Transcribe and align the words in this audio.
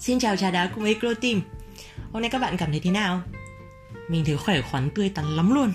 Xin 0.00 0.18
chào 0.18 0.36
trà 0.36 0.50
đá 0.50 0.70
cùng 0.74 0.84
Eclo 0.84 1.14
Team. 1.14 1.40
Hôm 2.12 2.22
nay 2.22 2.30
các 2.30 2.38
bạn 2.38 2.56
cảm 2.56 2.70
thấy 2.70 2.80
thế 2.80 2.90
nào? 2.90 3.22
Mình 4.08 4.24
thấy 4.24 4.36
khỏe 4.36 4.60
khoắn 4.60 4.90
tươi 4.94 5.08
tắn 5.08 5.24
lắm 5.24 5.54
luôn. 5.54 5.72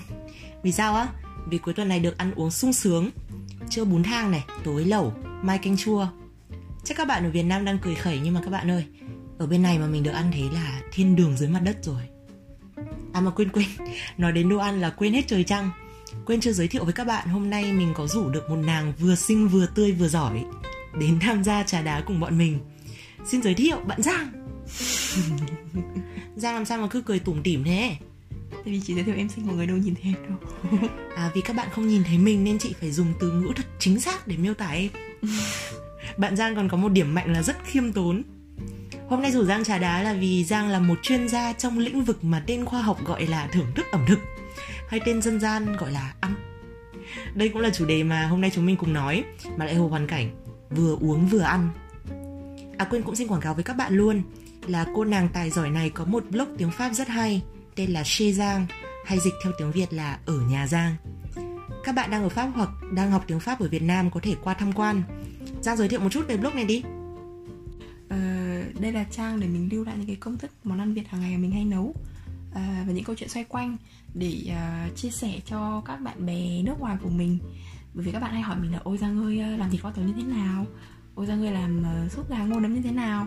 Vì 0.62 0.72
sao 0.72 0.94
á? 0.94 1.08
Vì 1.48 1.58
cuối 1.58 1.74
tuần 1.74 1.88
này 1.88 2.00
được 2.00 2.18
ăn 2.18 2.32
uống 2.34 2.50
sung 2.50 2.72
sướng 2.72 3.10
Trưa 3.70 3.84
bún 3.84 4.02
thang 4.02 4.30
này, 4.30 4.44
tối 4.64 4.84
lẩu, 4.84 5.12
mai 5.42 5.58
canh 5.58 5.76
chua. 5.76 6.06
Chắc 6.84 6.96
các 6.96 7.08
bạn 7.08 7.24
ở 7.24 7.30
Việt 7.30 7.42
Nam 7.42 7.64
đang 7.64 7.78
cười 7.78 7.94
khẩy 7.94 8.20
nhưng 8.22 8.34
mà 8.34 8.40
các 8.44 8.50
bạn 8.50 8.70
ơi 8.70 8.84
Ở 9.38 9.46
bên 9.46 9.62
này 9.62 9.78
mà 9.78 9.86
mình 9.86 10.02
được 10.02 10.10
ăn 10.10 10.30
thế 10.32 10.42
là 10.52 10.80
thiên 10.92 11.16
đường 11.16 11.36
dưới 11.36 11.48
mặt 11.48 11.62
đất 11.64 11.76
rồi. 11.82 12.02
À 13.12 13.20
mà 13.20 13.30
quên 13.30 13.48
quên, 13.48 13.66
nói 14.18 14.32
đến 14.32 14.48
đồ 14.48 14.58
ăn 14.58 14.80
là 14.80 14.90
quên 14.90 15.12
hết 15.12 15.22
trời 15.26 15.44
trăng 15.44 15.70
Quên 16.26 16.40
chưa 16.40 16.52
giới 16.52 16.68
thiệu 16.68 16.84
với 16.84 16.92
các 16.92 17.06
bạn 17.06 17.28
Hôm 17.28 17.50
nay 17.50 17.72
mình 17.72 17.92
có 17.94 18.06
rủ 18.06 18.28
được 18.28 18.50
một 18.50 18.56
nàng 18.56 18.92
vừa 18.98 19.14
xinh 19.14 19.48
vừa 19.48 19.66
tươi 19.66 19.92
vừa 19.92 20.08
giỏi 20.08 20.44
Đến 21.00 21.18
tham 21.20 21.44
gia 21.44 21.62
trà 21.62 21.82
đá 21.82 22.02
cùng 22.06 22.20
bọn 22.20 22.38
mình. 22.38 22.58
Xin 23.26 23.42
giới 23.42 23.54
thiệu 23.54 23.80
bạn 23.86 24.02
Giang. 24.02 24.32
Giang 26.36 26.54
làm 26.54 26.64
sao 26.64 26.78
mà 26.78 26.86
cứ 26.90 27.00
cười 27.00 27.18
tủm 27.18 27.42
tỉm 27.42 27.64
thế? 27.64 27.96
Tại 28.50 28.64
vì 28.64 28.80
chỉ 28.84 28.94
giới 28.94 29.04
thiệu 29.04 29.14
em 29.14 29.28
xinh 29.28 29.46
mọi 29.46 29.56
người 29.56 29.66
đâu 29.66 29.76
nhìn 29.76 29.94
thấy 30.02 30.14
đâu. 30.28 30.38
À 31.16 31.30
vì 31.34 31.40
các 31.40 31.56
bạn 31.56 31.68
không 31.72 31.88
nhìn 31.88 32.04
thấy 32.04 32.18
mình 32.18 32.44
nên 32.44 32.58
chị 32.58 32.74
phải 32.80 32.90
dùng 32.90 33.12
từ 33.20 33.30
ngữ 33.30 33.52
thật 33.56 33.66
chính 33.78 34.00
xác 34.00 34.26
để 34.26 34.36
miêu 34.36 34.54
tả 34.54 34.70
em. 34.70 34.90
Bạn 36.16 36.36
Giang 36.36 36.56
còn 36.56 36.68
có 36.68 36.76
một 36.76 36.88
điểm 36.88 37.14
mạnh 37.14 37.32
là 37.32 37.42
rất 37.42 37.56
khiêm 37.64 37.92
tốn. 37.92 38.22
Hôm 39.08 39.22
nay 39.22 39.32
rủ 39.32 39.44
Giang 39.44 39.64
trà 39.64 39.78
đá 39.78 40.02
là 40.02 40.12
vì 40.12 40.44
Giang 40.44 40.68
là 40.68 40.78
một 40.78 40.98
chuyên 41.02 41.28
gia 41.28 41.52
trong 41.52 41.78
lĩnh 41.78 42.04
vực 42.04 42.24
mà 42.24 42.42
tên 42.46 42.64
khoa 42.64 42.82
học 42.82 43.04
gọi 43.04 43.26
là 43.26 43.48
thưởng 43.52 43.72
thức 43.74 43.86
ẩm 43.92 44.04
thực 44.08 44.18
Hay 44.88 45.00
tên 45.06 45.22
dân 45.22 45.40
gian 45.40 45.76
gọi 45.76 45.92
là 45.92 46.14
ăn. 46.20 46.34
Đây 47.34 47.48
cũng 47.48 47.62
là 47.62 47.70
chủ 47.70 47.86
đề 47.86 48.02
mà 48.02 48.26
hôm 48.26 48.40
nay 48.40 48.50
chúng 48.54 48.66
mình 48.66 48.76
cùng 48.76 48.92
nói 48.92 49.24
Mà 49.56 49.64
lại 49.64 49.74
hồ 49.74 49.88
hoàn 49.88 50.06
cảnh 50.06 50.30
Vừa 50.70 50.96
uống 51.00 51.26
vừa 51.26 51.40
ăn 51.40 51.70
À 52.78 52.84
quên 52.84 53.02
cũng 53.02 53.16
xin 53.16 53.28
quảng 53.28 53.40
cáo 53.40 53.54
với 53.54 53.64
các 53.64 53.76
bạn 53.76 53.94
luôn 53.94 54.22
Là 54.66 54.86
cô 54.94 55.04
nàng 55.04 55.28
tài 55.32 55.50
giỏi 55.50 55.70
này 55.70 55.90
có 55.90 56.04
một 56.04 56.24
blog 56.30 56.48
tiếng 56.58 56.70
Pháp 56.70 56.92
rất 56.92 57.08
hay 57.08 57.42
Tên 57.74 57.90
là 57.90 58.02
Chez 58.02 58.32
Giang 58.32 58.66
Hay 59.06 59.18
dịch 59.18 59.34
theo 59.44 59.52
tiếng 59.58 59.72
Việt 59.72 59.92
là 59.92 60.18
Ở 60.26 60.40
Nhà 60.40 60.66
Giang. 60.66 60.96
Các 61.84 61.94
bạn 61.94 62.10
đang 62.10 62.22
ở 62.22 62.28
Pháp 62.28 62.50
hoặc 62.54 62.70
đang 62.92 63.10
học 63.10 63.24
tiếng 63.26 63.40
Pháp 63.40 63.60
ở 63.60 63.68
Việt 63.68 63.82
Nam 63.82 64.10
có 64.10 64.20
thể 64.22 64.34
qua 64.42 64.54
tham 64.54 64.72
quan. 64.72 65.02
Giang 65.60 65.76
giới 65.76 65.88
thiệu 65.88 66.00
một 66.00 66.08
chút 66.12 66.28
về 66.28 66.36
blog 66.36 66.54
này 66.54 66.64
đi. 66.64 66.82
Ờ, 68.08 68.16
Đây 68.80 68.92
là 68.92 69.04
trang 69.10 69.40
để 69.40 69.46
mình 69.46 69.68
lưu 69.72 69.84
lại 69.84 69.94
những 69.98 70.06
cái 70.06 70.16
công 70.16 70.38
thức 70.38 70.50
món 70.64 70.78
ăn 70.78 70.94
Việt 70.94 71.08
hàng 71.08 71.20
ngày 71.20 71.32
mà 71.32 71.38
mình 71.38 71.50
hay 71.50 71.64
nấu. 71.64 71.94
À, 72.54 72.84
Và 72.86 72.92
những 72.92 73.04
câu 73.04 73.16
chuyện 73.16 73.28
xoay 73.28 73.44
quanh 73.44 73.76
Để 74.14 74.42
uh, 74.46 74.96
chia 74.96 75.10
sẻ 75.10 75.40
cho 75.46 75.82
các 75.86 75.96
bạn 75.96 76.26
bè 76.26 76.62
nước 76.62 76.80
ngoài 76.80 76.96
của 77.02 77.10
mình. 77.10 77.38
Bởi 77.94 78.04
vì 78.04 78.12
các 78.12 78.20
bạn 78.20 78.32
hay 78.32 78.42
hỏi 78.42 78.56
mình 78.60 78.72
là 78.72 78.80
Ôi 78.84 78.98
Giang 78.98 79.24
ơi 79.24 79.38
ờ, 79.38 79.56
làm 79.56 79.70
thịt 79.70 79.82
kho 79.82 79.90
tàu 79.90 80.04
như 80.04 80.12
thế 80.16 80.22
nào? 80.22 80.66
Ôi 81.16 81.26
ra 81.26 81.34
người 81.34 81.50
làm 81.50 81.84
uh, 82.04 82.12
súp 82.12 82.30
gà 82.30 82.38
ngô 82.38 82.60
nấm 82.60 82.74
như 82.74 82.82
thế 82.82 82.92
nào? 82.92 83.26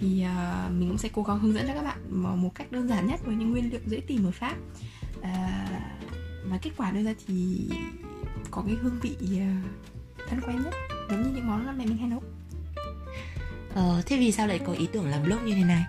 Thì 0.00 0.24
uh, 0.24 0.72
mình 0.72 0.88
cũng 0.88 0.98
sẽ 0.98 1.08
cố 1.12 1.22
gắng 1.22 1.38
hướng 1.38 1.54
dẫn 1.54 1.66
cho 1.66 1.74
các 1.74 1.82
bạn 1.82 1.98
một 2.42 2.54
cách 2.54 2.72
đơn 2.72 2.88
giản 2.88 3.06
nhất 3.06 3.20
với 3.24 3.34
những 3.34 3.50
nguyên 3.50 3.70
liệu 3.70 3.80
dễ 3.86 4.00
tìm 4.00 4.24
ở 4.24 4.30
pháp. 4.30 4.54
Uh, 5.18 5.24
và 6.50 6.58
kết 6.62 6.70
quả 6.76 6.90
đưa 6.90 7.02
ra 7.02 7.14
thì 7.26 7.68
có 8.50 8.62
cái 8.66 8.74
hương 8.74 8.98
vị 9.02 9.16
uh, 9.22 10.28
thân 10.28 10.40
quen 10.46 10.62
nhất 10.64 10.74
giống 11.10 11.22
như 11.22 11.30
những 11.34 11.48
món 11.48 11.78
mẹ 11.78 11.86
mình 11.86 11.96
hay 11.96 12.08
nấu. 12.08 12.22
Ờ, 13.74 14.02
thế 14.06 14.18
vì 14.18 14.32
sao 14.32 14.46
lại 14.46 14.60
có 14.66 14.72
ý 14.72 14.88
tưởng 14.92 15.06
làm 15.06 15.22
blog 15.22 15.44
như 15.46 15.54
thế 15.54 15.64
này? 15.64 15.84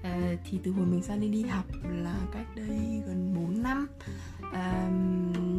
Uh, 0.00 0.40
thì 0.50 0.58
từ 0.62 0.72
hồi 0.72 0.86
mình 0.86 1.02
sang 1.02 1.20
đây 1.20 1.28
đi 1.28 1.42
học 1.42 1.64
là 1.88 2.16
cách 2.32 2.46
đây 2.56 3.02
gần 3.06 3.34
4 3.34 3.62
năm 3.62 3.86
uh, 4.40 4.92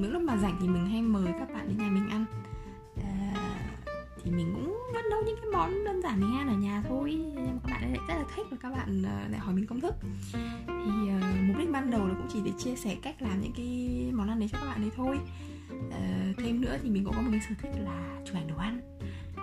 những 0.01 0.11
lúc 0.11 0.21
mà 0.21 0.37
rảnh 0.37 0.57
thì 0.61 0.67
mình 0.67 0.89
hay 0.89 1.01
mời 1.01 1.33
các 1.39 1.53
bạn 1.53 1.67
đến 1.67 1.77
nhà 1.77 1.89
mình 1.89 2.09
ăn 2.09 2.25
thì 4.25 4.31
mình 4.31 4.53
cũng 4.55 4.77
vẫn 4.93 5.03
nấu 5.09 5.21
những 5.25 5.35
cái 5.41 5.51
món 5.51 5.83
đơn 5.85 6.01
giản 6.01 6.21
mình 6.21 6.37
ăn 6.37 6.47
ở 6.47 6.55
nhà 6.55 6.83
thôi. 6.89 7.15
Nhưng 7.15 7.59
các 7.63 7.71
bạn 7.71 7.81
lại 7.81 7.99
rất 8.07 8.15
là 8.15 8.25
thích 8.35 8.45
và 8.51 8.57
các 8.61 8.69
bạn 8.69 9.03
ờ, 9.03 9.27
lại 9.29 9.39
hỏi 9.39 9.53
mình 9.53 9.67
công 9.67 9.81
thức. 9.81 9.95
Thì 10.67 10.91
uh, 11.17 11.47
mục 11.47 11.57
đích 11.59 11.71
ban 11.71 11.91
đầu 11.91 12.07
là 12.07 12.13
cũng 12.13 12.27
chỉ 12.33 12.39
để 12.45 12.51
chia 12.57 12.75
sẻ 12.75 12.95
cách 13.01 13.21
làm 13.21 13.41
những 13.41 13.51
cái 13.57 14.11
món 14.13 14.29
ăn 14.29 14.39
đấy 14.39 14.49
cho 14.51 14.57
các 14.57 14.65
bạn 14.65 14.81
đấy 14.81 14.91
thôi. 14.95 15.19
Uh, 15.87 16.37
thêm 16.37 16.61
nữa 16.61 16.77
thì 16.83 16.89
mình 16.89 17.05
cũng 17.05 17.13
có 17.15 17.21
một 17.21 17.29
cái 17.31 17.41
sở 17.49 17.55
thích 17.61 17.71
là 17.85 18.21
chụp 18.25 18.35
ảnh 18.35 18.47
đồ 18.47 18.57
ăn. 18.57 18.81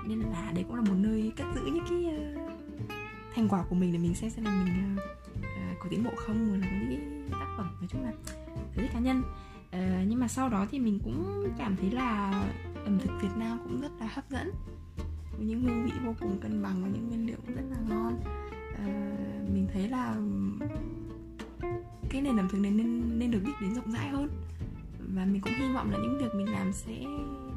Nên 0.06 0.20
là 0.20 0.52
đấy 0.54 0.64
cũng 0.68 0.76
là 0.76 0.82
một 0.82 0.96
nơi 0.96 1.32
cất 1.36 1.46
giữ 1.54 1.60
những 1.64 1.84
cái 1.88 2.14
uh, 2.14 2.52
thành 3.34 3.48
quả 3.48 3.64
của 3.68 3.74
mình 3.74 3.92
để 3.92 3.98
mình 3.98 4.14
xem 4.14 4.30
xem 4.30 4.44
là 4.44 4.64
mình 4.64 4.96
uh, 4.96 5.78
có 5.80 5.86
tiến 5.90 6.04
bộ 6.04 6.10
không 6.16 6.48
hoặc 6.48 6.56
là 6.56 6.66
có 6.70 6.76
những 6.80 7.28
cái 7.30 7.40
tác 7.40 7.54
phẩm. 7.56 7.76
Nói 7.80 7.88
chung 7.88 8.04
là 8.04 8.12
sở 8.26 8.82
thích 8.82 8.90
cá 8.92 9.00
nhân. 9.00 9.22
Uh, 9.76 10.08
nhưng 10.08 10.20
mà 10.20 10.28
sau 10.28 10.48
đó 10.48 10.66
thì 10.70 10.78
mình 10.78 11.00
cũng 11.04 11.48
cảm 11.58 11.76
thấy 11.76 11.90
là 11.90 12.32
ẩm 12.84 12.98
thực 12.98 13.10
Việt 13.22 13.36
Nam 13.36 13.58
cũng 13.64 13.80
rất 13.80 13.92
là 14.00 14.08
hấp 14.12 14.30
dẫn 14.30 14.50
với 15.42 15.48
những 15.48 15.62
hương 15.62 15.84
vị 15.84 15.92
vô 16.04 16.14
cùng 16.20 16.38
cân 16.40 16.62
bằng 16.62 16.82
và 16.82 16.88
những 16.88 17.08
nguyên 17.08 17.26
liệu 17.26 17.36
cũng 17.46 17.54
rất 17.54 17.62
là 17.70 17.76
ngon 17.88 18.20
à, 18.78 18.86
mình 19.52 19.68
thấy 19.72 19.88
là 19.88 20.14
cái 22.10 22.22
nền 22.22 22.36
ẩm 22.36 22.48
thực 22.52 22.58
này 22.58 22.70
nên 22.70 23.18
nên 23.18 23.30
được 23.30 23.38
biết 23.46 23.52
đến 23.60 23.74
rộng 23.74 23.92
rãi 23.92 24.08
hơn 24.08 24.28
và 25.14 25.24
mình 25.24 25.40
cũng 25.40 25.52
hy 25.52 25.72
vọng 25.74 25.90
là 25.90 25.98
những 25.98 26.18
việc 26.18 26.34
mình 26.34 26.52
làm 26.52 26.72
sẽ 26.72 26.92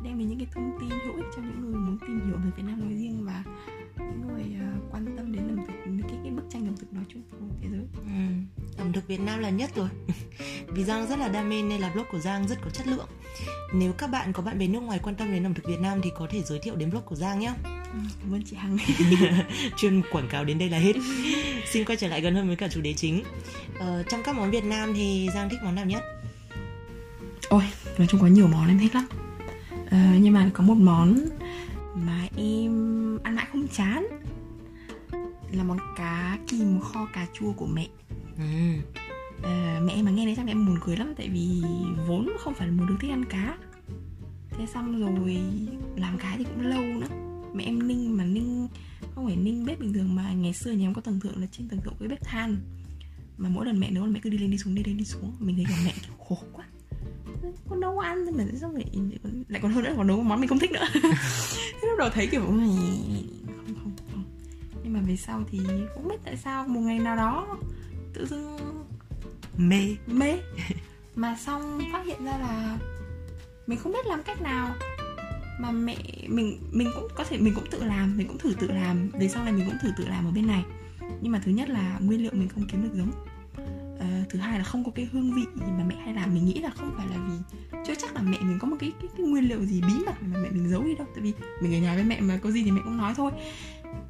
đem 0.04 0.20
đến 0.20 0.30
những 0.30 0.38
cái 0.38 0.48
thông 0.54 0.78
tin 0.80 0.90
hữu 0.90 1.16
ích 1.16 1.26
cho 1.36 1.42
những 1.42 1.62
người 1.62 1.76
muốn 1.76 1.98
tìm 2.08 2.22
hiểu 2.26 2.38
về 2.38 2.52
Việt 2.58 2.64
Nam 2.68 2.80
nói 2.80 2.96
riêng 2.96 3.26
và 3.26 3.44
những 3.98 4.28
người 4.28 4.44
uh, 4.44 4.94
quan 4.94 5.18
tâm 5.18 5.32
đến 5.32 5.48
ẩm 5.48 5.66
thực 5.68 5.76
cái 6.08 6.20
cái 6.24 6.32
bức 6.32 6.44
tranh 6.50 6.68
ẩm 6.68 6.78
thực 6.78 6.94
nói 6.94 7.04
chung 7.10 7.22
của 7.32 7.38
thế 7.62 7.70
giới. 7.72 7.86
Ừ, 7.96 8.10
ẩm 8.78 8.94
thực 8.94 9.08
Việt 9.08 9.20
Nam 9.20 9.40
là 9.40 9.50
nhất 9.50 9.72
rồi. 9.76 9.90
Vì 10.68 10.84
Giang 10.84 11.08
rất 11.08 11.20
là 11.20 11.28
đam 11.28 11.50
mê 11.50 11.62
nên 11.62 11.82
là 11.82 11.92
blog 11.94 12.06
của 12.12 12.20
Giang 12.20 12.48
rất 12.48 12.58
có 12.64 12.70
chất 12.70 12.88
lượng. 12.88 13.08
Nếu 13.74 13.94
các 13.94 14.08
bạn 14.08 14.34
có 14.34 14.44
bạn 14.44 14.60
bè 14.60 14.68
nước 14.68 14.80
ngoài 14.80 15.00
quan 15.04 15.16
tâm 15.16 15.32
đến 15.32 15.46
ẩm 15.46 15.54
thực 15.54 15.66
Việt 15.66 15.80
Nam 15.82 16.00
thì 16.04 16.10
có 16.18 16.28
thể 16.30 16.42
giới 16.42 16.60
thiệu 16.60 16.76
đến 16.76 16.90
blog 16.90 17.04
của 17.06 17.16
Giang 17.16 17.40
nhé. 17.40 17.54
Cảm 18.22 18.34
ơn 18.34 18.44
chị 18.44 18.56
Hằng. 18.56 18.78
Chuyên 19.78 20.02
quảng 20.12 20.28
cáo 20.28 20.46
đến 20.46 20.58
đây 20.58 20.70
là 20.70 20.78
hết. 20.78 20.94
Xin 21.72 21.86
quay 21.86 21.98
trở 21.98 22.08
lại 22.08 22.22
gần 22.22 22.36
hơn 22.36 22.48
với 22.48 22.56
cả 22.56 22.68
chủ 22.68 22.82
đề 22.82 22.94
chính. 22.94 23.24
Ờ, 23.80 24.04
trong 24.10 24.24
các 24.24 24.36
món 24.36 24.52
Việt 24.52 24.64
Nam 24.64 24.94
thì 24.94 25.30
Giang 25.34 25.50
thích 25.50 25.60
món 25.64 25.76
nào 25.76 25.86
nhất? 25.86 26.04
Ôi, 27.50 27.64
nói 27.98 28.08
chung 28.08 28.22
có 28.22 28.28
nhiều 28.28 28.48
món 28.48 28.68
em 28.68 28.80
thích 28.80 28.96
lắm. 28.96 29.06
Ờ, 29.92 29.98
nhưng 30.20 30.34
mà 30.34 30.50
có 30.54 30.64
một 30.64 30.78
món 30.78 31.16
mà 31.96 32.28
em 32.38 33.18
ăn 33.24 33.36
mãi 33.36 33.48
không 33.52 33.68
chán 33.68 34.08
là 35.52 35.64
món 35.64 35.78
cá 35.98 36.38
kìm 36.48 36.80
kho 36.80 37.08
cà 37.14 37.28
chua 37.34 37.52
của 37.52 37.66
mẹ 37.66 37.88
ừ. 38.38 38.44
à, 39.44 39.80
mẹ 39.84 39.94
em 39.94 40.06
mà 40.06 40.12
nghe 40.12 40.26
đấy 40.26 40.34
chắc 40.38 40.48
em 40.48 40.66
buồn 40.66 40.78
cười 40.82 40.98
lắm 40.98 41.14
tại 41.18 41.30
vì 41.30 41.62
vốn 42.08 42.30
không 42.40 42.54
phải 42.54 42.68
là 42.68 42.74
một 42.74 42.84
đứa 42.90 42.96
thích 43.00 43.12
ăn 43.12 43.26
cá 43.26 43.58
thế 44.50 44.66
xong 44.74 45.02
rồi 45.02 45.38
làm 45.96 46.18
cá 46.18 46.36
thì 46.38 46.44
cũng 46.44 46.66
lâu 46.66 46.82
nữa 46.84 47.25
mẹ 47.56 47.64
em 47.64 47.88
ninh 47.88 48.18
mà 48.18 48.26
ninh 48.26 48.68
không 49.16 49.26
phải 49.26 49.36
ninh 49.36 49.66
bếp 49.66 49.80
bình 49.80 49.94
thường 49.94 50.16
mà 50.16 50.34
ngày 50.34 50.54
xưa 50.54 50.72
nhà 50.72 50.88
em 50.88 50.94
có 50.94 51.02
tầng 51.02 51.20
thượng 51.20 51.42
là 51.42 51.48
trên 51.52 51.70
tầng 51.70 51.82
thượng 51.82 51.94
cái 52.00 52.08
bếp 52.08 52.24
than. 52.24 52.58
Mà 53.38 53.50
mỗi 53.50 53.66
lần 53.66 53.80
mẹ 53.80 53.92
nấu 53.92 54.06
là 54.06 54.12
mẹ 54.12 54.20
cứ 54.24 54.30
đi 54.30 54.38
lên 54.38 54.52
đi 54.52 54.58
xuống 54.58 54.76
đi 54.76 54.84
lên 54.84 54.98
đi 54.98 55.06
xuống. 55.06 55.36
Mình 55.40 55.56
thấy 55.56 55.66
cả 55.70 55.76
mẹ 55.86 55.94
kiểu 56.02 56.16
khổ 56.28 56.38
quá. 56.54 56.66
Con 57.70 57.80
nấu 57.80 58.00
ăn 58.00 58.26
mà 58.38 58.46
xong 58.62 58.76
lại 58.76 58.86
lại 59.50 59.62
còn 59.62 59.74
hơn 59.74 59.84
nữa 59.84 59.94
còn 59.98 60.08
nấu 60.08 60.24
món 60.24 60.40
mình 60.40 60.50
không 60.50 60.60
thích 60.60 60.72
nữa. 60.72 60.86
Thế 60.94 61.88
lúc 61.88 62.00
đầu 62.00 62.10
thấy 62.10 62.28
kiểu 62.28 62.42
không 62.42 63.76
không 63.84 63.92
không. 64.12 64.24
Nhưng 64.84 64.94
mà 64.94 65.00
về 65.00 65.18
sau 65.18 65.44
thì 65.52 65.60
cũng 65.96 66.08
biết 66.08 66.16
tại 66.24 66.38
sao 66.38 66.68
một 66.68 66.82
ngày 66.82 67.00
nào 67.00 67.16
đó 67.16 67.58
tự 68.14 68.26
dưng 68.26 68.58
mê. 69.58 69.96
Mê. 70.08 70.40
Mà 71.16 71.38
xong 71.46 71.82
phát 71.92 72.06
hiện 72.06 72.26
ra 72.26 72.38
là 72.38 72.80
mình 73.68 73.80
không 73.80 73.92
biết 73.92 74.06
làm 74.06 74.24
cách 74.24 74.42
nào 74.42 74.76
mà 75.60 75.72
mẹ 75.72 75.98
mình 76.28 76.58
mình 76.72 76.90
cũng 76.96 77.08
có 77.16 77.24
thể 77.24 77.38
mình 77.38 77.54
cũng 77.54 77.66
tự 77.72 77.84
làm 77.84 78.18
mình 78.18 78.28
cũng 78.28 78.38
thử 78.38 78.54
tự 78.60 78.68
làm. 78.68 79.10
Về 79.10 79.28
sau 79.28 79.44
này 79.44 79.54
mình 79.54 79.66
cũng 79.66 79.78
thử 79.82 79.90
tự 79.98 80.08
làm 80.08 80.26
ở 80.26 80.32
bên 80.32 80.48
này. 80.48 80.64
Nhưng 81.22 81.32
mà 81.32 81.42
thứ 81.46 81.52
nhất 81.52 81.70
là 81.70 82.00
nguyên 82.00 82.22
liệu 82.22 82.32
mình 82.34 82.50
không 82.50 82.66
kiếm 82.72 82.84
được 82.84 82.94
giống. 82.94 83.12
Uh, 83.96 84.30
thứ 84.30 84.40
hai 84.40 84.58
là 84.58 84.64
không 84.64 84.84
có 84.84 84.92
cái 84.96 85.10
hương 85.12 85.34
vị 85.34 85.46
mà 85.78 85.84
mẹ 85.88 85.96
hay 85.96 86.14
làm. 86.14 86.34
Mình 86.34 86.46
nghĩ 86.46 86.60
là 86.60 86.70
không 86.70 86.94
phải 86.98 87.08
là 87.08 87.18
vì 87.18 87.60
chưa 87.88 87.96
chắc 87.96 88.16
là 88.16 88.22
mẹ 88.22 88.38
mình 88.42 88.60
có 88.60 88.68
một 88.68 88.76
cái 88.80 88.92
cái, 89.02 89.10
cái 89.18 89.26
nguyên 89.26 89.50
liệu 89.50 89.66
gì 89.66 89.82
bí 89.82 89.94
mật 90.06 90.24
mà 90.24 90.40
mẹ 90.44 90.50
mình 90.50 90.70
giấu 90.70 90.84
đi 90.84 90.96
đâu. 90.96 91.08
Tại 91.16 91.24
vì 91.24 91.34
mình 91.62 91.74
ở 91.76 91.80
nhà 91.80 91.96
với 91.96 92.04
mẹ 92.04 92.22
mà 92.22 92.38
có 92.38 92.52
gì 92.52 92.64
thì 92.64 92.72
mẹ 92.72 92.82
cũng 92.84 92.98
nói 92.98 93.14
thôi. 93.18 93.32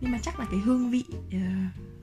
Nhưng 0.02 0.12
mà 0.12 0.18
chắc 0.18 0.40
là 0.40 0.46
cái 0.52 0.60
hương 0.60 0.92
vị 0.92 1.04
uh, 1.28 1.34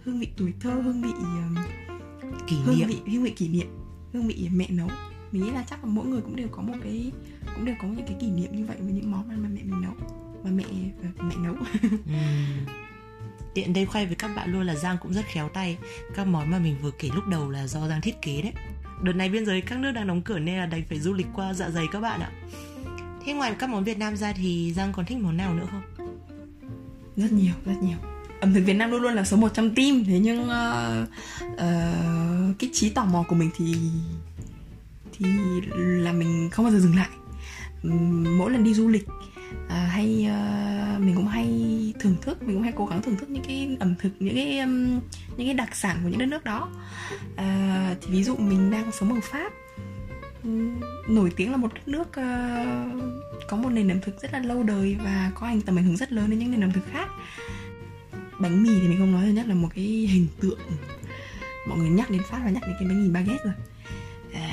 hương 0.05 0.21
vị 0.21 0.29
tuổi 0.37 0.53
thơ 0.61 0.71
hương 0.71 1.03
vị 1.03 1.11
uh, 1.11 2.47
kỷ 2.47 2.56
hương 2.65 2.77
vị 2.87 2.97
hương 3.06 3.23
vị 3.23 3.31
kỷ 3.31 3.49
niệm 3.49 3.67
hương 4.12 4.27
vị 4.27 4.49
mẹ 4.55 4.67
nấu 4.71 4.89
mình 5.32 5.44
nghĩ 5.44 5.50
là 5.50 5.64
chắc 5.70 5.84
là 5.84 5.90
mỗi 5.90 6.06
người 6.06 6.20
cũng 6.20 6.37
đều 6.37 6.49
có 6.49 6.62
một 6.62 6.75
cái 6.82 7.12
cũng 7.55 7.64
đều 7.64 7.75
có 7.82 7.88
những 7.88 8.06
cái 8.06 8.17
kỷ 8.20 8.31
niệm 8.31 8.56
như 8.56 8.67
vậy 8.67 8.76
với 8.81 8.93
những 8.93 9.11
món 9.11 9.29
mà 9.29 9.34
mẹ 9.34 9.61
mình 9.62 9.82
nấu 9.82 9.93
mà 10.44 10.50
mẹ 10.50 10.64
mẹ 11.19 11.34
nấu. 11.37 11.55
Tiện 13.55 13.73
đây 13.73 13.87
khoe 13.87 14.06
với 14.06 14.14
các 14.14 14.31
bạn 14.37 14.52
luôn 14.52 14.67
là 14.67 14.75
Giang 14.75 14.96
cũng 15.02 15.12
rất 15.12 15.25
khéo 15.26 15.49
tay. 15.49 15.79
Các 16.14 16.26
món 16.26 16.50
mà 16.50 16.58
mình 16.58 16.76
vừa 16.82 16.90
kể 16.90 17.08
lúc 17.14 17.26
đầu 17.26 17.50
là 17.50 17.67
do 17.67 17.88
Giang 17.88 18.00
thiết 18.00 18.23
kế 18.23 18.43
đấy. 18.43 18.52
Đợt 19.02 19.12
này 19.12 19.29
biên 19.29 19.46
giới 19.46 19.61
các 19.61 19.79
nước 19.79 19.93
đang 19.93 20.06
đóng 20.06 20.23
cửa 20.23 20.38
nên 20.38 20.58
là 20.58 20.67
đành 20.67 20.82
phải 20.88 21.00
du 21.00 21.12
lịch 21.12 21.26
qua 21.34 21.55
dạ 21.55 21.70
dày 21.70 21.87
các 21.93 22.00
bạn 22.00 22.20
ạ. 22.20 22.31
Thế 23.25 23.32
ngoài 23.32 23.55
các 23.58 23.70
món 23.70 23.84
Việt 23.84 23.99
Nam 23.99 24.17
ra 24.17 24.32
thì 24.32 24.73
Giang 24.73 24.93
còn 24.93 25.06
thích 25.06 25.19
món 25.19 25.37
nào 25.37 25.55
nữa 25.55 25.67
không? 25.70 25.82
Rất 27.17 27.32
nhiều 27.32 27.55
rất 27.67 27.75
nhiều. 27.82 27.96
Ẩm 28.40 28.55
thực 28.55 28.61
Việt 28.61 28.75
Nam 28.75 28.90
luôn 28.90 29.02
luôn 29.02 29.14
là 29.14 29.25
số 29.25 29.37
1 29.37 29.55
trong 29.55 29.75
tim 29.75 30.05
thế 30.05 30.19
nhưng 30.19 30.43
uh, 30.43 31.08
uh, 31.52 32.58
cái 32.58 32.70
trí 32.73 32.90
tò 32.90 33.05
mò 33.05 33.25
của 33.29 33.34
mình 33.34 33.50
thì 33.56 33.75
thì 35.12 35.26
là 35.76 36.12
mình 36.12 36.50
không 36.53 36.64
bao 36.64 36.73
giờ 36.73 36.81
dừng 36.81 36.97
lại. 36.97 37.09
Mỗi 38.38 38.50
lần 38.50 38.64
đi 38.64 38.75
du 38.75 38.88
lịch 38.88 39.09
à, 39.69 39.88
hay 39.93 40.26
à, 40.29 40.99
mình 41.00 41.14
cũng 41.17 41.26
hay 41.26 41.47
thưởng 42.00 42.17
thức 42.23 42.43
mình 42.43 42.56
cũng 42.56 42.62
hay 42.62 42.73
cố 42.76 42.87
gắng 42.87 43.03
thưởng 43.03 43.17
thức 43.17 43.31
những 43.31 43.44
cái 43.44 43.76
ẩm 43.81 43.94
thực 43.99 44.11
những 44.19 44.35
cái 44.35 44.59
um, 44.59 45.00
những 45.37 45.47
cái 45.47 45.55
đặc 45.55 45.76
sản 45.76 45.97
của 46.03 46.09
những 46.09 46.19
đất 46.19 46.26
nước 46.26 46.44
đó. 46.44 46.69
À, 47.37 47.94
thì 48.00 48.12
ví 48.12 48.25
dụ 48.25 48.37
mình 48.37 48.70
đang 48.70 48.93
sống 48.93 49.14
ở 49.14 49.20
pháp 49.23 49.53
nổi 51.09 51.32
tiếng 51.37 51.50
là 51.50 51.56
một 51.56 51.75
đất 51.75 51.88
nước 51.88 52.08
uh, 52.08 53.03
có 53.49 53.56
một 53.56 53.70
nền 53.70 53.88
ẩm 53.88 54.00
thực 54.00 54.23
rất 54.23 54.32
là 54.32 54.38
lâu 54.38 54.62
đời 54.62 54.97
và 55.05 55.32
có 55.35 55.47
ảnh 55.47 55.61
tầm 55.61 55.79
ảnh 55.79 55.85
hưởng 55.85 55.97
rất 55.97 56.12
lớn 56.12 56.31
đến 56.31 56.38
những 56.38 56.50
nền 56.50 56.61
ẩm 56.61 56.73
thực 56.73 56.87
khác. 56.93 57.08
Bánh 58.38 58.62
mì 58.62 58.70
thì 58.81 58.88
mình 58.88 58.99
không 58.99 59.12
nói 59.12 59.25
rồi 59.25 59.32
nhất 59.32 59.47
là 59.47 59.55
một 59.55 59.69
cái 59.75 59.85
hình 59.85 60.26
tượng. 60.41 60.58
Mọi 61.69 61.79
người 61.79 61.91
nhắc 61.91 62.11
đến 62.11 62.23
pháp 62.31 62.38
là 62.44 62.50
nhắc 62.50 62.62
đến 62.67 62.76
cái 62.79 62.88
bánh 62.88 63.05
mì 63.05 63.11
baguette 63.11 63.44
rồi 63.44 63.55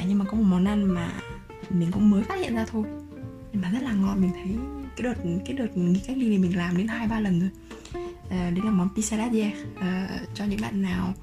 nhưng 0.09 0.17
mà 0.17 0.25
có 0.25 0.37
một 0.37 0.43
món 0.43 0.65
ăn 0.65 0.93
mà 0.93 1.11
mình 1.69 1.91
cũng 1.91 2.09
mới 2.09 2.23
phát 2.23 2.39
hiện 2.39 2.55
ra 2.55 2.65
thôi. 2.71 2.83
Nhưng 3.51 3.61
mà 3.61 3.71
rất 3.71 3.81
là 3.81 3.93
ngon 3.93 4.21
mình 4.21 4.31
thấy 4.33 4.55
cái 4.95 5.03
đợt 5.03 5.39
cái 5.45 5.53
đợt 5.53 5.77
nghỉ 5.77 5.99
cách 6.07 6.17
ly 6.17 6.29
này 6.29 6.37
mình 6.37 6.57
làm 6.57 6.77
đến 6.77 6.87
hai 6.87 7.07
ba 7.07 7.19
lần 7.19 7.39
rồi. 7.39 7.49
À, 8.29 8.51
đấy 8.55 8.65
là 8.65 8.71
món 8.71 8.89
pissaladière 8.95 9.53
à, 9.75 10.07
ờ, 10.09 10.17
cho 10.33 10.45
những 10.45 10.61
bạn 10.61 10.81
nào 10.81 11.13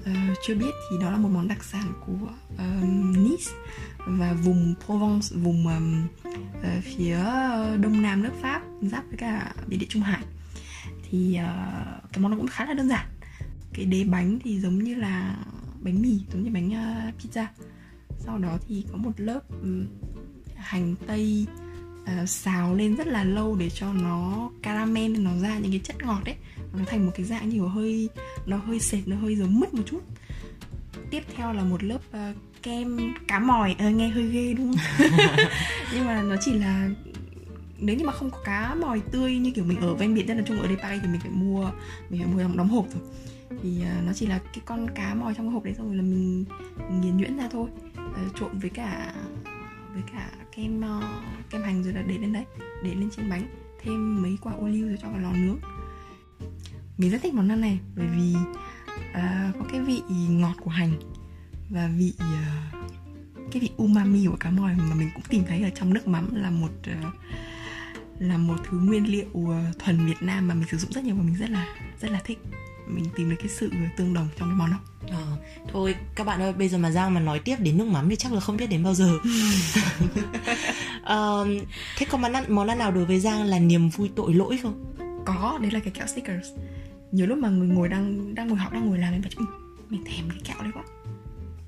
uh, 0.00 0.38
chưa 0.46 0.54
biết 0.54 0.70
thì 0.90 0.96
đó 1.00 1.10
là 1.10 1.16
một 1.16 1.28
món 1.28 1.48
đặc 1.48 1.64
sản 1.64 1.92
của 2.06 2.28
uh, 2.54 2.88
Nice 3.16 3.50
và 3.98 4.32
vùng 4.32 4.74
Provence 4.86 5.26
vùng 5.32 5.66
um, 5.66 6.06
uh, 6.58 6.84
phía 6.84 7.18
đông 7.80 8.02
nam 8.02 8.22
nước 8.22 8.32
Pháp 8.42 8.62
giáp 8.82 9.04
với 9.08 9.16
cả 9.16 9.54
biển 9.66 9.80
địa 9.80 9.86
Trung 9.88 10.02
Hải. 10.02 10.22
Thì 11.10 11.38
uh, 11.40 12.12
cái 12.12 12.18
món 12.18 12.30
nó 12.30 12.36
cũng 12.36 12.46
khá 12.46 12.66
là 12.66 12.74
đơn 12.74 12.88
giản. 12.88 13.06
Cái 13.72 13.84
đế 13.84 14.04
bánh 14.04 14.38
thì 14.44 14.60
giống 14.60 14.78
như 14.78 14.94
là 14.94 15.36
bánh 15.80 16.02
mì 16.02 16.20
giống 16.32 16.42
như 16.42 16.50
bánh 16.50 16.68
uh, 16.68 17.14
pizza 17.20 17.46
sau 18.18 18.38
đó 18.38 18.58
thì 18.68 18.84
có 18.92 18.96
một 18.96 19.12
lớp 19.16 19.40
um, 19.62 19.86
hành 20.54 20.94
tây 21.06 21.46
uh, 22.02 22.28
xào 22.28 22.74
lên 22.74 22.96
rất 22.96 23.06
là 23.06 23.24
lâu 23.24 23.56
để 23.56 23.70
cho 23.70 23.92
nó 23.92 24.50
caramel 24.62 25.18
nó 25.18 25.30
ra 25.42 25.58
những 25.58 25.70
cái 25.70 25.80
chất 25.84 25.96
ngọt 26.02 26.20
đấy 26.24 26.36
nó 26.72 26.84
thành 26.86 27.06
một 27.06 27.12
cái 27.14 27.26
dạng 27.26 27.48
như 27.48 27.60
hơi 27.60 28.08
nó 28.46 28.56
hơi 28.56 28.80
sệt 28.80 29.08
nó 29.08 29.16
hơi 29.16 29.36
giống 29.36 29.60
mứt 29.60 29.74
một 29.74 29.82
chút. 29.86 30.00
Tiếp 31.10 31.22
theo 31.36 31.52
là 31.52 31.64
một 31.64 31.84
lớp 31.84 31.98
uh, 32.10 32.36
kem 32.62 33.14
cá 33.28 33.38
mòi. 33.38 33.76
Ờ, 33.78 33.90
nghe 33.90 34.08
hơi 34.08 34.26
ghê 34.26 34.54
đúng 34.54 34.72
không? 34.72 35.08
Nhưng 35.94 36.06
mà 36.06 36.22
nó 36.22 36.36
chỉ 36.40 36.52
là 36.52 36.88
nếu 37.78 37.96
như 37.96 38.06
mà 38.06 38.12
không 38.12 38.30
có 38.30 38.38
cá 38.44 38.74
mòi 38.74 39.00
tươi 39.00 39.38
như 39.38 39.50
kiểu 39.50 39.64
mình 39.64 39.80
ở 39.80 39.94
ven 39.94 40.14
biển 40.14 40.26
rất 40.26 40.34
là 40.34 40.42
chung 40.46 40.60
ở 40.60 40.66
đây 40.66 40.76
Paris 40.76 41.02
thì 41.02 41.08
mình 41.08 41.20
phải 41.20 41.30
mua 41.30 41.70
mình 42.10 42.22
phải 42.22 42.32
mua 42.32 42.42
đóng, 42.42 42.56
đóng 42.56 42.68
hộp 42.68 42.86
rồi. 42.94 43.02
Thì 43.62 43.78
uh, 43.80 44.06
nó 44.06 44.12
chỉ 44.12 44.26
là 44.26 44.38
cái 44.38 44.62
con 44.64 44.90
cá 44.94 45.14
mòi 45.14 45.34
trong 45.34 45.46
cái 45.46 45.52
hộp 45.52 45.64
đấy 45.64 45.74
rồi 45.78 45.96
là 45.96 46.02
mình, 46.02 46.44
nghiền 47.00 47.16
nhuyễn 47.16 47.36
ra 47.36 47.48
thôi 47.52 47.68
Ờ, 48.16 48.22
trộn 48.34 48.58
với 48.58 48.70
cả 48.70 49.12
với 49.92 50.02
cả 50.12 50.30
kem 50.56 50.80
ờ, 50.80 51.22
kem 51.50 51.62
hành 51.62 51.82
rồi 51.82 51.92
là 51.92 52.02
để 52.02 52.18
lên 52.18 52.32
đấy 52.32 52.44
để 52.82 52.94
lên 52.94 53.10
trên 53.16 53.30
bánh. 53.30 53.46
Thêm 53.82 54.22
mấy 54.22 54.38
quả 54.42 54.52
ô 54.52 54.68
liu 54.68 54.88
rồi 54.88 54.96
cho 55.02 55.08
vào 55.08 55.20
lò 55.20 55.32
nướng. 55.32 55.58
Mình 56.98 57.10
rất 57.10 57.18
thích 57.22 57.34
món 57.34 57.48
ăn 57.48 57.60
này 57.60 57.78
bởi 57.96 58.06
vì 58.06 58.34
uh, 59.10 59.58
có 59.58 59.64
cái 59.72 59.80
vị 59.80 60.02
ngọt 60.28 60.54
của 60.60 60.70
hành 60.70 60.92
và 61.70 61.90
vị 61.98 62.12
uh, 62.16 62.92
cái 63.52 63.60
vị 63.60 63.70
umami 63.76 64.26
của 64.26 64.36
cá 64.40 64.50
mòi 64.50 64.74
mà 64.74 64.94
mình 64.94 65.10
cũng 65.14 65.24
tìm 65.28 65.44
thấy 65.48 65.62
ở 65.62 65.70
trong 65.70 65.94
nước 65.94 66.08
mắm 66.08 66.34
là 66.34 66.50
một 66.50 66.70
uh, 66.90 67.14
là 68.18 68.38
một 68.38 68.56
thứ 68.64 68.78
nguyên 68.78 69.06
liệu 69.06 69.28
uh, 69.32 69.54
thuần 69.78 70.06
Việt 70.06 70.22
Nam 70.22 70.48
mà 70.48 70.54
mình 70.54 70.68
sử 70.68 70.76
dụng 70.76 70.92
rất 70.92 71.04
nhiều 71.04 71.16
và 71.16 71.22
mình 71.22 71.36
rất 71.36 71.50
là 71.50 71.76
rất 72.00 72.10
là 72.10 72.20
thích. 72.24 72.38
Mình 72.88 73.04
tìm 73.16 73.30
được 73.30 73.36
cái 73.38 73.48
sự 73.48 73.70
tương 73.96 74.14
đồng 74.14 74.28
trong 74.38 74.48
cái 74.48 74.56
món 74.56 74.70
đó 74.70 74.78
ờ, 75.10 75.22
thôi 75.72 75.94
các 76.14 76.24
bạn 76.24 76.40
ơi 76.42 76.52
bây 76.52 76.68
giờ 76.68 76.78
mà 76.78 76.90
giang 76.90 77.14
mà 77.14 77.20
nói 77.20 77.38
tiếp 77.38 77.56
đến 77.58 77.78
nước 77.78 77.86
mắm 77.86 78.08
thì 78.08 78.16
chắc 78.16 78.32
là 78.32 78.40
không 78.40 78.56
biết 78.56 78.66
đến 78.66 78.82
bao 78.82 78.94
giờ. 78.94 79.10
Uh, 81.12 81.48
thế 81.96 82.06
có 82.10 82.18
món 82.18 82.32
ăn 82.32 82.44
món 82.48 82.66
ăn 82.66 82.78
nào 82.78 82.92
đối 82.92 83.04
với 83.04 83.20
giang 83.20 83.44
là 83.44 83.58
niềm 83.58 83.88
vui 83.88 84.10
tội 84.16 84.34
lỗi 84.34 84.58
không? 84.62 84.94
Có 85.26 85.58
đấy 85.62 85.70
là 85.70 85.80
cái 85.80 85.90
kẹo 85.90 86.06
stickers 86.06 86.48
nhiều 87.12 87.26
lúc 87.26 87.38
mà 87.38 87.48
người 87.48 87.68
ngồi 87.68 87.88
đang 87.88 88.34
đang 88.34 88.48
ngồi 88.48 88.58
học 88.58 88.72
đang 88.72 88.88
ngồi 88.88 88.98
làm 88.98 89.12
mình 89.12 89.22
bảo 89.38 89.46
mình 89.88 90.04
thèm 90.04 90.28
cái 90.30 90.38
kẹo 90.44 90.56
đấy 90.62 90.70
quá 90.74 90.82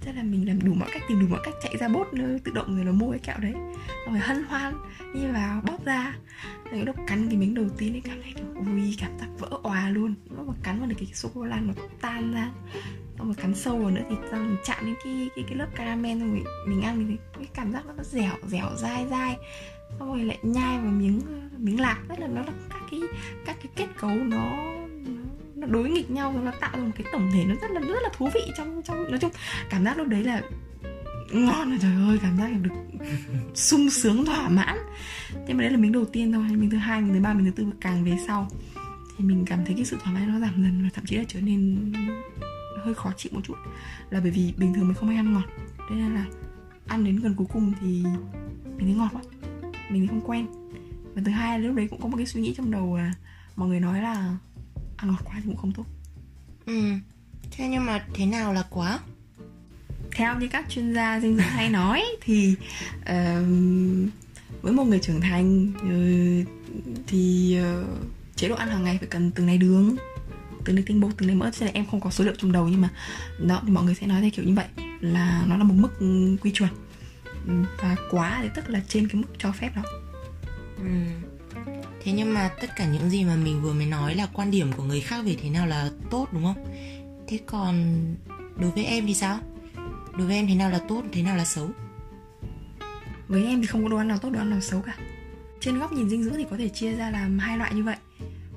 thế 0.08 0.14
là 0.14 0.22
mình 0.22 0.48
làm 0.48 0.64
đủ 0.64 0.74
mọi 0.74 0.88
cách, 0.92 1.02
tìm 1.08 1.20
đủ 1.20 1.26
mọi 1.30 1.40
cách 1.44 1.54
chạy 1.62 1.76
ra 1.76 1.88
bốt 1.88 2.08
tự 2.44 2.52
động 2.54 2.76
rồi 2.76 2.84
nó 2.84 2.92
mua 2.92 3.10
cái 3.10 3.20
kẹo 3.20 3.36
đấy. 3.38 3.52
Xong 4.04 4.14
rồi 4.14 4.18
hân 4.18 4.44
hoan 4.44 4.74
đi 5.14 5.20
vào, 5.26 5.60
bóp 5.66 5.84
ra. 5.84 6.14
Rồi 6.70 6.84
lúc 6.84 6.96
cắn 7.06 7.28
cái 7.28 7.36
miếng 7.36 7.54
đầu 7.54 7.68
tiên 7.78 7.94
ấy, 7.94 8.00
cảm 8.04 8.16
thấy 8.22 8.34
ui, 8.54 8.96
cảm 9.00 9.18
giác 9.18 9.26
vỡ 9.38 9.48
òa 9.62 9.90
luôn. 9.90 10.14
Lúc 10.36 10.48
mà 10.48 10.54
cắn 10.62 10.78
vào 10.78 10.88
được 10.88 10.96
cái 10.98 11.06
sô 11.14 11.28
cô 11.34 11.44
la 11.44 11.60
nó 11.60 11.72
tan 12.00 12.34
ra, 12.34 12.50
xong 13.18 13.26
rồi 13.26 13.34
cắn 13.34 13.54
sâu 13.54 13.78
vào 13.78 13.90
nữa 13.90 14.02
thì 14.10 14.16
xong 14.30 14.48
mình 14.48 14.56
chạm 14.64 14.86
đến 14.86 14.94
cái 15.04 15.30
cái 15.36 15.44
cái 15.48 15.58
lớp 15.58 15.66
caramel 15.74 16.18
rồi 16.18 16.44
mình 16.66 16.82
ăn 16.82 16.98
mình 16.98 17.06
thấy 17.06 17.16
cái 17.34 17.46
cảm 17.54 17.72
giác 17.72 17.86
nó 17.86 18.02
dẻo 18.02 18.34
dẻo, 18.46 18.66
dai 18.76 19.06
dai. 19.10 19.36
Xong 19.98 20.08
rồi 20.08 20.24
lại 20.24 20.38
nhai 20.42 20.78
vào 20.78 20.92
miếng 20.92 21.20
miếng 21.58 21.80
lạc 21.80 21.98
rất 22.08 22.20
là 22.20 22.26
nó 22.26 22.40
là 22.40 22.52
các 22.70 22.82
cái 22.90 23.00
các 23.46 23.56
cái 23.62 23.72
kết 23.76 23.88
cấu 24.00 24.10
nó 24.10 24.74
nó 25.60 25.66
đối 25.66 25.90
nghịch 25.90 26.10
nhau, 26.10 26.34
nó 26.44 26.52
tạo 26.60 26.70
ra 26.76 26.82
một 26.82 26.90
cái 26.96 27.06
tổng 27.12 27.30
thể 27.32 27.44
nó 27.44 27.54
rất 27.60 27.70
là 27.70 27.80
rất 27.80 28.02
là 28.02 28.08
thú 28.16 28.28
vị 28.34 28.40
trong 28.56 28.82
trong, 28.84 29.10
nói 29.10 29.18
chung, 29.18 29.30
cảm 29.70 29.84
giác 29.84 29.98
lúc 29.98 30.08
đấy 30.08 30.24
là 30.24 30.42
ngon 31.32 31.70
rồi, 31.70 31.78
trời 31.82 31.94
ơi, 32.08 32.18
cảm 32.22 32.38
giác 32.38 32.50
được 32.62 32.70
sung 33.54 33.90
sướng, 33.90 34.24
thỏa 34.24 34.48
mãn. 34.48 34.78
Thế 35.46 35.54
mà 35.54 35.62
đấy 35.62 35.70
là 35.70 35.76
miếng 35.76 35.92
đầu 35.92 36.04
tiên 36.04 36.32
thôi, 36.32 36.44
miếng 36.50 36.70
thứ 36.70 36.76
hai, 36.76 37.00
miếng 37.00 37.14
thứ 37.14 37.20
ba, 37.20 37.34
miếng 37.34 37.44
thứ 37.44 37.50
tư, 37.50 37.70
càng 37.80 38.04
về 38.04 38.16
sau 38.26 38.48
thì 39.18 39.24
mình 39.24 39.44
cảm 39.46 39.64
thấy 39.64 39.74
cái 39.74 39.84
sự 39.84 39.96
thoải 40.02 40.14
mái 40.14 40.26
nó 40.26 40.40
giảm 40.40 40.62
dần 40.62 40.82
và 40.82 40.88
thậm 40.94 41.04
chí 41.04 41.16
là 41.16 41.24
trở 41.28 41.40
nên 41.40 41.92
hơi 42.84 42.94
khó 42.94 43.12
chịu 43.16 43.32
một 43.34 43.40
chút. 43.44 43.54
Là 44.10 44.20
bởi 44.20 44.30
vì 44.30 44.54
bình 44.56 44.74
thường 44.74 44.88
mình 44.88 44.94
không 44.94 45.08
hay 45.08 45.18
ăn 45.18 45.32
ngọt, 45.32 45.46
thế 45.88 45.96
nên 45.96 46.14
là 46.14 46.24
ăn 46.86 47.04
đến 47.04 47.16
gần 47.16 47.34
cuối 47.34 47.46
cùng 47.52 47.72
thì 47.80 48.04
mình 48.64 48.86
thấy 48.86 48.94
ngọt 48.94 49.08
quá 49.12 49.22
mình 49.90 50.02
thì 50.02 50.06
không 50.06 50.20
quen. 50.20 50.46
Và 51.14 51.22
thứ 51.24 51.30
hai 51.30 51.58
lúc 51.58 51.76
đấy 51.76 51.88
cũng 51.90 52.00
có 52.00 52.08
một 52.08 52.16
cái 52.16 52.26
suy 52.26 52.40
nghĩ 52.40 52.54
trong 52.56 52.70
đầu 52.70 52.96
là 52.96 53.12
mọi 53.56 53.68
người 53.68 53.80
nói 53.80 54.02
là 54.02 54.36
ăn 54.98 55.10
ngọt 55.10 55.20
quá 55.24 55.34
thì 55.34 55.42
cũng 55.44 55.56
không 55.56 55.72
tốt. 55.72 55.84
Ừ. 56.66 56.92
Thế 57.50 57.68
nhưng 57.68 57.86
mà 57.86 58.04
thế 58.14 58.26
nào 58.26 58.52
là 58.52 58.62
quá? 58.70 59.00
Theo 60.12 60.38
như 60.38 60.48
các 60.48 60.70
chuyên 60.70 60.94
gia 60.94 61.20
dinh 61.20 61.36
dưỡng 61.36 61.46
hay 61.46 61.70
nói 61.70 62.04
thì 62.20 62.56
uh, 63.00 63.06
với 64.62 64.72
một 64.72 64.84
người 64.84 64.98
trưởng 64.98 65.20
thành 65.20 65.72
uh, 65.76 66.48
thì 67.06 67.56
uh, 67.60 67.86
chế 68.36 68.48
độ 68.48 68.54
ăn 68.54 68.68
hàng 68.68 68.84
ngày 68.84 68.98
phải 68.98 69.08
cần 69.08 69.30
từng 69.30 69.46
này 69.46 69.58
đường 69.58 69.96
từng 70.64 70.76
này 70.76 70.84
tinh 70.86 71.00
bột 71.00 71.12
từng 71.16 71.26
này 71.26 71.36
mỡ. 71.36 71.50
Cho 71.50 71.66
nên 71.66 71.74
em 71.74 71.86
không 71.90 72.00
có 72.00 72.10
số 72.10 72.24
liệu 72.24 72.34
trong 72.38 72.52
đầu 72.52 72.68
nhưng 72.68 72.80
mà 72.80 72.88
đó 73.46 73.62
thì 73.66 73.72
mọi 73.72 73.84
người 73.84 73.94
sẽ 73.94 74.06
nói 74.06 74.20
theo 74.20 74.30
kiểu 74.30 74.44
như 74.44 74.54
vậy 74.54 74.66
là 75.00 75.44
nó 75.48 75.56
là 75.56 75.64
một 75.64 75.74
mức 75.74 75.98
quy 76.42 76.50
chuẩn. 76.50 76.70
Và 77.82 77.96
quá 78.10 78.38
thì 78.42 78.48
tức 78.54 78.68
là 78.68 78.80
trên 78.88 79.08
cái 79.08 79.20
mức 79.20 79.28
cho 79.38 79.52
phép 79.52 79.70
đó. 79.76 79.82
Ừ 80.76 80.84
thế 82.02 82.12
nhưng 82.12 82.34
mà 82.34 82.50
tất 82.60 82.76
cả 82.76 82.86
những 82.86 83.10
gì 83.10 83.24
mà 83.24 83.36
mình 83.36 83.62
vừa 83.62 83.72
mới 83.72 83.86
nói 83.86 84.14
là 84.14 84.26
quan 84.32 84.50
điểm 84.50 84.72
của 84.76 84.82
người 84.82 85.00
khác 85.00 85.24
về 85.24 85.36
thế 85.42 85.50
nào 85.50 85.66
là 85.66 85.90
tốt 86.10 86.28
đúng 86.32 86.44
không? 86.44 86.64
Thế 87.26 87.38
còn 87.46 87.94
đối 88.56 88.70
với 88.70 88.84
em 88.84 89.06
thì 89.06 89.14
sao? 89.14 89.38
Đối 90.18 90.26
với 90.26 90.36
em 90.36 90.46
thế 90.46 90.54
nào 90.54 90.70
là 90.70 90.80
tốt 90.88 91.02
thế 91.12 91.22
nào 91.22 91.36
là 91.36 91.44
xấu? 91.44 91.70
Với 93.28 93.44
em 93.44 93.60
thì 93.60 93.66
không 93.66 93.82
có 93.82 93.88
đồ 93.88 93.96
ăn 93.96 94.08
nào 94.08 94.18
tốt 94.18 94.30
đồ 94.30 94.38
ăn 94.38 94.50
nào 94.50 94.60
xấu 94.60 94.80
cả. 94.80 94.96
Trên 95.60 95.78
góc 95.78 95.92
nhìn 95.92 96.08
dinh 96.08 96.24
dưỡng 96.24 96.34
thì 96.36 96.46
có 96.50 96.56
thể 96.56 96.68
chia 96.68 96.92
ra 96.92 97.10
làm 97.10 97.38
hai 97.38 97.58
loại 97.58 97.74
như 97.74 97.84
vậy. 97.84 97.96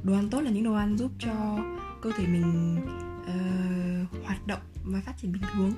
Đồ 0.04 0.14
ăn 0.14 0.30
tốt 0.30 0.42
là 0.42 0.50
những 0.50 0.64
đồ 0.64 0.74
ăn 0.74 0.98
giúp 0.98 1.12
cho 1.20 1.60
cơ 2.02 2.12
thể 2.18 2.28
mình 2.28 2.78
uh, 3.22 4.26
hoạt 4.26 4.48
động 4.48 4.60
và 4.84 5.02
phát 5.06 5.14
triển 5.22 5.32
bình 5.32 5.42
thường. 5.54 5.74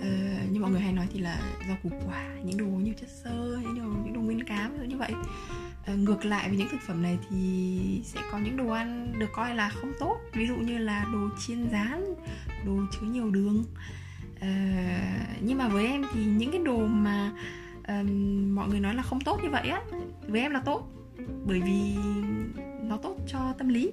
Uh, 0.00 0.52
như 0.52 0.60
mọi 0.60 0.70
người 0.70 0.80
hay 0.80 0.92
nói 0.92 1.06
thì 1.12 1.20
là 1.20 1.40
rau 1.68 1.76
củ 1.82 1.90
quả 2.06 2.24
những 2.44 2.56
đồ 2.56 2.66
nhiều 2.66 2.94
chất 3.00 3.08
xơ 3.24 3.58
những 3.62 3.74
đồ 3.78 3.84
những 4.04 4.14
đồ 4.14 4.20
nguyên 4.20 4.44
cám 4.44 4.88
như 4.88 4.96
vậy. 4.96 5.12
Ờ, 5.90 5.96
ngược 5.96 6.24
lại 6.24 6.48
với 6.48 6.58
những 6.58 6.68
thực 6.68 6.80
phẩm 6.80 7.02
này 7.02 7.18
thì 7.30 8.00
sẽ 8.04 8.20
có 8.32 8.38
những 8.38 8.56
đồ 8.56 8.68
ăn 8.68 9.12
được 9.18 9.26
coi 9.32 9.54
là 9.54 9.68
không 9.68 9.92
tốt. 10.00 10.20
Ví 10.32 10.46
dụ 10.46 10.56
như 10.56 10.78
là 10.78 11.06
đồ 11.12 11.28
chiên 11.38 11.70
rán 11.70 12.04
đồ 12.66 12.72
chứa 12.92 13.06
nhiều 13.06 13.30
đường. 13.30 13.64
Uh, 14.36 15.42
nhưng 15.42 15.58
mà 15.58 15.68
với 15.68 15.86
em 15.86 16.04
thì 16.12 16.24
những 16.24 16.50
cái 16.50 16.60
đồ 16.64 16.86
mà 16.86 17.32
uh, 17.78 18.06
mọi 18.48 18.68
người 18.68 18.80
nói 18.80 18.94
là 18.94 19.02
không 19.02 19.20
tốt 19.20 19.40
như 19.42 19.50
vậy 19.50 19.68
á 19.68 19.80
với 20.28 20.40
em 20.40 20.52
là 20.52 20.60
tốt. 20.60 20.88
Bởi 21.46 21.60
vì 21.60 21.96
nó 22.82 22.96
tốt 22.96 23.16
cho 23.26 23.54
tâm 23.58 23.68
lý. 23.68 23.92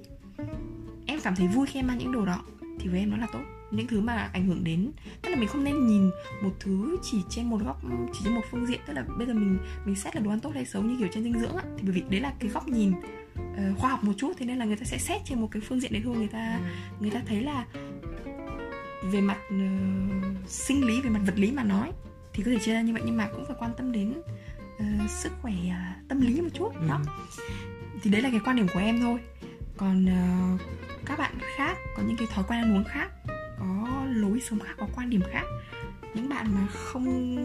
Em 1.06 1.20
cảm 1.24 1.36
thấy 1.36 1.48
vui 1.48 1.68
khi 1.68 1.80
em 1.80 1.88
ăn 1.88 1.98
những 1.98 2.12
đồ 2.12 2.26
đó 2.26 2.44
thì 2.80 2.88
với 2.88 3.00
em 3.00 3.12
nó 3.12 3.18
là 3.18 3.28
tốt 3.34 3.57
những 3.72 3.88
thứ 3.88 4.02
mà 4.02 4.30
ảnh 4.34 4.48
hưởng 4.48 4.64
đến. 4.64 4.92
Tức 5.22 5.30
là 5.30 5.36
mình 5.36 5.48
không 5.48 5.64
nên 5.64 5.88
nhìn 5.88 6.10
một 6.42 6.52
thứ 6.60 6.98
chỉ 7.04 7.22
trên 7.30 7.50
một 7.50 7.62
góc 7.66 7.82
chỉ 8.14 8.20
trên 8.24 8.36
một 8.36 8.42
phương 8.52 8.66
diện. 8.66 8.80
Tức 8.88 8.94
là 8.94 9.04
bây 9.18 9.28
giờ 9.28 9.34
mình 9.34 9.58
mình 9.86 9.96
xét 9.96 10.16
là 10.16 10.22
đồ 10.22 10.30
ăn 10.30 10.40
tốt 10.40 10.52
hay 10.54 10.66
xấu 10.66 10.84
như 10.84 10.96
kiểu 11.00 11.08
trên 11.14 11.24
dinh 11.24 11.40
dưỡng 11.40 11.56
á. 11.56 11.64
Thì 11.78 11.84
bởi 11.84 11.92
vì 11.92 12.04
đấy 12.10 12.22
là 12.22 12.34
cái 12.40 12.50
góc 12.50 12.68
nhìn 12.68 12.92
uh, 12.92 13.78
khoa 13.78 13.90
học 13.90 14.04
một 14.04 14.14
chút. 14.18 14.34
Thế 14.38 14.46
nên 14.46 14.58
là 14.58 14.66
người 14.66 14.76
ta 14.76 14.86
sẽ 14.86 14.98
xét 14.98 15.22
trên 15.26 15.42
một 15.42 15.48
cái 15.52 15.62
phương 15.62 15.80
diện 15.80 15.94
đấy 15.94 16.02
thôi. 16.06 16.16
Người 16.16 16.28
ta 16.28 16.60
ừ. 16.60 16.64
người 17.00 17.12
ta 17.12 17.22
thấy 17.28 17.44
là 17.44 17.66
về 19.04 19.22
mặt 19.22 19.38
uh, 19.48 20.50
sinh 20.50 20.86
lý 20.86 21.02
về 21.02 21.10
mặt 21.10 21.22
vật 21.26 21.40
lý 21.40 21.52
mà 21.52 21.64
nói 21.64 21.92
thì 22.34 22.44
có 22.44 22.52
thể 22.52 22.60
chia 22.60 22.74
ra 22.74 22.82
như 22.82 22.94
vậy. 22.94 23.02
Nhưng 23.06 23.18
mà 23.18 23.28
cũng 23.28 23.46
phải 23.46 23.56
quan 23.60 23.72
tâm 23.78 23.92
đến 23.92 24.14
uh, 24.78 25.10
sức 25.10 25.32
khỏe 25.42 25.54
uh, 25.54 26.08
tâm 26.08 26.22
lý 26.22 26.42
một 26.42 26.50
chút 26.54 26.72
ừ. 26.76 26.88
đó 26.88 27.02
thì 28.02 28.12
đấy 28.12 28.22
là 28.22 28.30
cái 28.30 28.40
quan 28.46 28.56
điểm 28.56 28.68
của 28.74 28.80
em 28.80 29.00
thôi. 29.00 29.20
Còn 29.78 30.06
uh, 30.06 30.62
các 31.06 31.20
bạn 31.20 31.38
khác 31.58 31.78
có 31.98 32.04
những 32.04 32.18
cái 32.18 32.28
thói 32.34 32.46
quen 32.48 32.60
ăn 32.60 32.76
uống 32.76 32.84
khác 32.84 33.12
lối 34.22 34.42
sống 34.50 34.60
khác 34.60 34.74
có 34.78 34.88
quan 34.96 35.10
điểm 35.10 35.22
khác. 35.32 35.44
Những 36.14 36.30
bạn 36.30 36.48
mà 36.56 36.68
không 36.68 37.38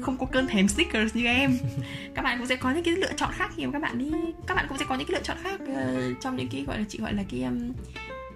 không 0.00 0.18
có 0.18 0.26
cơn 0.26 0.46
thèm 0.46 0.68
stickers 0.68 1.16
như 1.16 1.24
em 1.24 1.58
các 2.14 2.22
bạn 2.22 2.38
cũng 2.38 2.46
sẽ 2.46 2.56
có 2.56 2.70
những 2.70 2.84
cái 2.84 2.94
lựa 2.96 3.12
chọn 3.16 3.30
khác 3.32 3.50
khi 3.56 3.66
mà 3.66 3.72
các 3.72 3.82
bạn 3.82 3.98
đi 3.98 4.12
các 4.46 4.54
bạn 4.54 4.66
cũng 4.68 4.78
sẽ 4.78 4.84
có 4.88 4.94
những 4.94 5.06
cái 5.06 5.14
lựa 5.14 5.22
chọn 5.22 5.36
khác 5.42 5.60
uh, 5.62 6.20
trong 6.20 6.36
những 6.36 6.48
cái 6.48 6.64
gọi 6.64 6.78
là 6.78 6.84
chị 6.88 6.98
gọi 6.98 7.14
là 7.14 7.22
cái 7.30 7.42
um, 7.42 7.72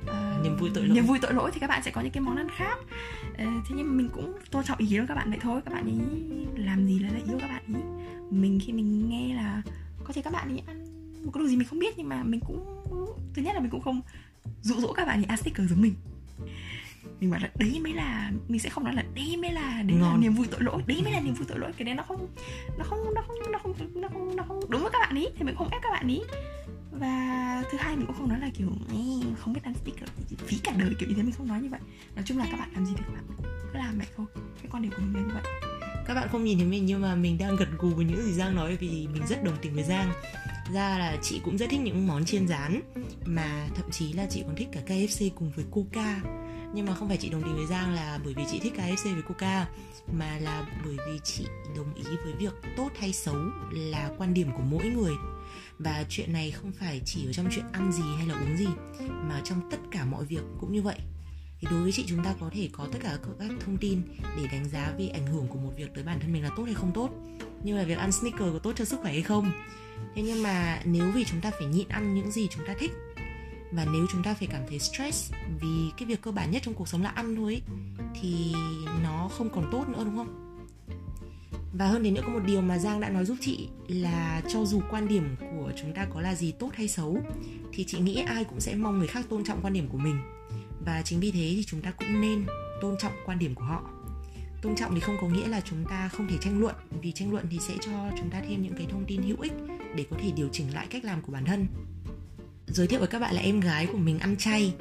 uh, 0.04 0.42
niềm 0.42 0.56
vui 0.56 0.70
tội 0.74 0.84
lỗi. 0.84 0.94
niềm 0.94 1.06
vui 1.06 1.18
tội 1.18 1.32
lỗi 1.34 1.50
thì 1.54 1.60
các 1.60 1.66
bạn 1.66 1.82
sẽ 1.82 1.90
có 1.90 2.00
những 2.00 2.12
cái 2.12 2.20
món 2.20 2.36
ăn 2.36 2.48
khác. 2.56 2.78
Uh, 3.30 3.38
thế 3.38 3.74
nhưng 3.76 3.86
mà 3.86 3.92
mình 3.92 4.08
cũng 4.14 4.32
tôn 4.50 4.64
trọng 4.64 4.78
ý 4.78 4.96
của 4.98 5.04
các 5.08 5.14
bạn 5.14 5.30
vậy 5.30 5.38
thôi 5.42 5.60
các 5.64 5.74
bạn 5.74 5.84
ấy 5.84 6.64
làm 6.64 6.86
gì 6.86 6.98
là 6.98 7.08
lại 7.12 7.22
yêu 7.28 7.38
các 7.40 7.48
bạn 7.48 7.62
ấy 7.74 7.82
mình 8.30 8.60
khi 8.62 8.72
mình 8.72 9.08
nghe 9.08 9.34
là 9.34 9.62
có 10.04 10.12
thể 10.12 10.22
các 10.22 10.32
bạn 10.32 10.48
ấy 10.48 10.62
ăn 10.66 10.84
một 11.24 11.30
cái 11.34 11.42
đồ 11.42 11.48
gì 11.48 11.56
mình 11.56 11.68
không 11.68 11.78
biết 11.78 11.94
nhưng 11.96 12.08
mà 12.08 12.22
mình 12.22 12.40
cũng 12.40 12.64
thứ 13.34 13.42
nhất 13.42 13.54
là 13.54 13.60
mình 13.60 13.70
cũng 13.70 13.80
không 13.80 14.00
dụ 14.62 14.74
dỗ 14.74 14.92
các 14.92 15.06
bạn 15.06 15.18
ấy 15.18 15.24
ăn 15.24 15.36
sticker 15.36 15.70
giống 15.70 15.82
mình 15.82 15.94
mình 17.20 17.30
bảo 17.30 17.40
là 17.40 17.50
đấy 17.54 17.80
mới 17.82 17.92
là 17.92 18.32
mình 18.48 18.60
sẽ 18.60 18.70
không 18.70 18.84
nói 18.84 18.94
là 18.94 19.04
đấy 19.14 19.36
mới 19.36 19.52
là 19.52 19.82
đấy 19.82 19.96
Ngon. 20.00 20.12
là 20.12 20.16
niềm 20.16 20.34
vui 20.34 20.46
tội 20.50 20.60
lỗi 20.62 20.82
đấy 20.86 21.00
mới 21.04 21.12
là 21.12 21.20
niềm 21.20 21.34
vui 21.34 21.46
tội 21.48 21.58
lỗi 21.58 21.72
cái 21.76 21.84
đấy 21.84 21.94
nó 21.94 22.02
không 22.02 22.28
nó 22.78 22.84
không 22.84 23.14
nó 23.14 23.22
không 23.26 23.36
nó 23.52 23.58
không 23.58 23.74
nó 23.94 24.08
không 24.08 24.36
nó 24.36 24.44
không 24.48 24.60
đúng 24.68 24.82
với 24.82 24.90
các 24.90 24.98
bạn 24.98 25.16
ý 25.16 25.26
thì 25.36 25.44
mình 25.44 25.56
không 25.56 25.68
ép 25.68 25.82
các 25.82 25.90
bạn 25.90 26.08
ý. 26.08 26.20
Và 26.90 27.62
thứ 27.70 27.78
hai 27.78 27.96
mình 27.96 28.06
cũng 28.06 28.16
không 28.16 28.28
nói 28.28 28.40
là 28.40 28.50
kiểu 28.54 28.68
không 29.38 29.52
biết 29.52 29.60
ăn 29.64 29.74
sticker 29.74 30.08
phí 30.46 30.58
cả 30.58 30.72
đời 30.78 30.94
kiểu 30.98 31.08
như 31.08 31.14
thế 31.14 31.22
mình 31.22 31.32
không 31.32 31.48
nói 31.48 31.60
như 31.60 31.68
vậy. 31.68 31.80
Nói 32.14 32.24
chung 32.26 32.38
là 32.38 32.46
các 32.50 32.56
bạn 32.60 32.68
làm 32.74 32.86
gì 32.86 32.92
thì 32.96 33.02
các 33.06 33.12
bạn 33.14 33.24
cứ 33.72 33.78
làm 33.78 33.98
vậy 33.98 34.06
thôi 34.16 34.26
cái 34.62 34.70
quan 34.70 34.82
điểm 34.82 34.92
của 34.92 35.02
mình 35.02 35.14
là 35.14 35.20
như 35.20 35.34
vậy. 35.34 35.42
Các 36.06 36.14
bạn 36.14 36.28
không 36.32 36.44
nhìn 36.44 36.58
thấy 36.58 36.66
mình 36.66 36.86
nhưng 36.86 37.02
mà 37.02 37.14
mình 37.14 37.38
đang 37.38 37.56
gật 37.56 37.68
gù 37.78 37.88
với 37.88 38.04
những 38.04 38.22
gì 38.22 38.32
Giang 38.32 38.54
nói 38.54 38.76
vì 38.76 39.08
mình 39.12 39.22
rất 39.28 39.44
đồng 39.44 39.56
tình 39.62 39.74
với 39.74 39.84
Giang. 39.84 40.10
Ra 40.74 40.98
là 40.98 41.16
chị 41.22 41.40
cũng 41.44 41.58
rất 41.58 41.70
thích 41.70 41.80
những 41.80 42.06
món 42.06 42.24
chiên 42.24 42.48
rán 42.48 42.80
mà 43.26 43.68
thậm 43.74 43.90
chí 43.90 44.12
là 44.12 44.26
chị 44.30 44.42
còn 44.46 44.56
thích 44.56 44.68
cả 44.72 44.80
KFC 44.86 45.30
cùng 45.34 45.52
với 45.56 45.64
Coca 45.70 46.20
nhưng 46.76 46.86
mà 46.86 46.94
không 46.94 47.08
phải 47.08 47.16
chị 47.16 47.28
đồng 47.28 47.42
tình 47.42 47.56
với 47.56 47.66
Giang 47.66 47.94
là 47.94 48.18
bởi 48.24 48.34
vì 48.34 48.44
chị 48.50 48.58
thích 48.58 48.72
KFC 48.76 49.14
với 49.14 49.22
Coca 49.22 49.66
mà 50.12 50.38
là 50.38 50.66
bởi 50.84 50.96
vì 51.06 51.20
chị 51.24 51.46
đồng 51.76 51.94
ý 51.94 52.04
với 52.24 52.32
việc 52.32 52.52
tốt 52.76 52.88
hay 52.98 53.12
xấu 53.12 53.36
là 53.72 54.10
quan 54.18 54.34
điểm 54.34 54.50
của 54.56 54.62
mỗi 54.62 54.84
người. 54.86 55.12
Và 55.78 56.04
chuyện 56.08 56.32
này 56.32 56.50
không 56.50 56.72
phải 56.72 57.00
chỉ 57.04 57.26
ở 57.26 57.32
trong 57.32 57.48
chuyện 57.54 57.64
ăn 57.72 57.92
gì 57.92 58.02
hay 58.16 58.26
là 58.26 58.34
uống 58.34 58.56
gì, 58.56 58.68
mà 59.08 59.40
trong 59.44 59.70
tất 59.70 59.78
cả 59.90 60.04
mọi 60.04 60.24
việc 60.24 60.42
cũng 60.60 60.72
như 60.72 60.82
vậy. 60.82 60.98
Thì 61.60 61.68
đối 61.70 61.82
với 61.82 61.92
chị, 61.92 62.04
chúng 62.08 62.24
ta 62.24 62.34
có 62.40 62.50
thể 62.52 62.68
có 62.72 62.88
tất 62.92 62.98
cả 63.02 63.18
các 63.38 63.50
thông 63.64 63.76
tin 63.76 64.02
để 64.36 64.48
đánh 64.52 64.68
giá 64.68 64.92
về 64.98 65.08
ảnh 65.08 65.26
hưởng 65.26 65.48
của 65.48 65.58
một 65.58 65.72
việc 65.76 65.94
tới 65.94 66.04
bản 66.04 66.20
thân 66.20 66.32
mình 66.32 66.42
là 66.42 66.50
tốt 66.56 66.64
hay 66.64 66.74
không 66.74 66.92
tốt, 66.94 67.10
như 67.62 67.76
là 67.76 67.84
việc 67.84 67.98
ăn 67.98 68.12
sneaker 68.12 68.52
có 68.52 68.58
tốt 68.58 68.72
cho 68.76 68.84
sức 68.84 69.00
khỏe 69.02 69.12
hay 69.12 69.22
không. 69.22 69.52
Thế 70.14 70.22
nhưng 70.22 70.42
mà 70.42 70.80
nếu 70.84 71.10
vì 71.14 71.24
chúng 71.24 71.40
ta 71.40 71.50
phải 71.50 71.66
nhịn 71.66 71.88
ăn 71.88 72.14
những 72.14 72.30
gì 72.30 72.48
chúng 72.50 72.66
ta 72.66 72.74
thích 72.78 72.92
và 73.72 73.86
nếu 73.92 74.06
chúng 74.12 74.22
ta 74.22 74.34
phải 74.34 74.48
cảm 74.48 74.62
thấy 74.68 74.78
stress 74.78 75.32
vì 75.60 75.90
cái 75.96 76.06
việc 76.06 76.20
cơ 76.22 76.30
bản 76.30 76.50
nhất 76.50 76.62
trong 76.64 76.74
cuộc 76.74 76.88
sống 76.88 77.02
là 77.02 77.08
ăn 77.08 77.36
thôi 77.36 77.62
thì 78.20 78.52
nó 79.02 79.28
không 79.28 79.50
còn 79.50 79.68
tốt 79.72 79.88
nữa, 79.88 80.04
đúng 80.04 80.16
không? 80.16 80.42
Và 81.72 81.86
hơn 81.86 82.04
thế 82.04 82.10
nữa 82.10 82.20
có 82.24 82.28
một 82.28 82.40
điều 82.46 82.60
mà 82.60 82.78
giang 82.78 83.00
đã 83.00 83.08
nói 83.08 83.24
giúp 83.24 83.36
chị 83.40 83.68
là 83.88 84.42
cho 84.48 84.64
dù 84.64 84.80
quan 84.90 85.08
điểm 85.08 85.36
của 85.40 85.72
chúng 85.76 85.94
ta 85.94 86.06
có 86.14 86.20
là 86.20 86.34
gì 86.34 86.52
tốt 86.52 86.70
hay 86.74 86.88
xấu, 86.88 87.18
thì 87.72 87.84
chị 87.84 87.98
nghĩ 87.98 88.14
ai 88.14 88.44
cũng 88.44 88.60
sẽ 88.60 88.74
mong 88.74 88.98
người 88.98 89.08
khác 89.08 89.26
tôn 89.28 89.44
trọng 89.44 89.60
quan 89.62 89.72
điểm 89.72 89.88
của 89.88 89.98
mình. 89.98 90.20
Và 90.84 91.02
chính 91.02 91.20
vì 91.20 91.30
thế 91.30 91.52
thì 91.56 91.64
chúng 91.66 91.82
ta 91.82 91.90
cũng 91.90 92.20
nên 92.20 92.46
tôn 92.80 92.96
trọng 92.98 93.12
quan 93.26 93.38
điểm 93.38 93.54
của 93.54 93.64
họ. 93.64 93.90
Tôn 94.62 94.76
trọng 94.76 94.94
thì 94.94 95.00
không 95.00 95.16
có 95.20 95.28
nghĩa 95.28 95.48
là 95.48 95.60
chúng 95.60 95.84
ta 95.84 96.08
không 96.08 96.28
thể 96.28 96.36
tranh 96.40 96.60
luận, 96.60 96.74
vì 97.02 97.12
tranh 97.12 97.32
luận 97.32 97.46
thì 97.50 97.58
sẽ 97.58 97.74
cho 97.80 98.10
chúng 98.18 98.30
ta 98.30 98.40
thêm 98.48 98.62
những 98.62 98.74
cái 98.74 98.86
thông 98.90 99.04
tin 99.06 99.22
hữu 99.22 99.36
ích 99.40 99.52
để 99.96 100.06
có 100.10 100.16
thể 100.20 100.30
điều 100.30 100.48
chỉnh 100.52 100.74
lại 100.74 100.86
cách 100.90 101.04
làm 101.04 101.22
của 101.22 101.32
bản 101.32 101.44
thân 101.44 101.66
giới 102.66 102.86
thiệu 102.86 102.98
với 102.98 103.08
các 103.08 103.18
bạn 103.18 103.34
là 103.34 103.40
em 103.40 103.60
gái 103.60 103.86
của 103.86 103.98
mình 103.98 104.18
ăn 104.18 104.36
chay. 104.36 104.74